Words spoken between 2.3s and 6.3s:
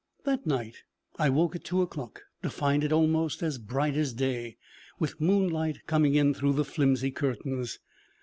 to find it almost as bright as day, with moonlight coming